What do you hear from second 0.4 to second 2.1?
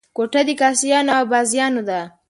د کاسيانو او بازیانو ده.